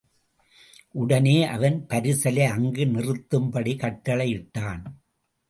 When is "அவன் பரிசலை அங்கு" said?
1.43-2.85